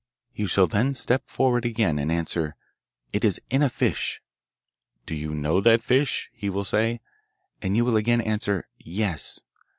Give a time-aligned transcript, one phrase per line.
[0.33, 2.55] You shall then step forward again and answer,
[3.13, 4.19] "It is in a fish."
[5.05, 7.01] "Do you know that fish?" he will say,
[7.61, 9.41] and you will again answer "Yes."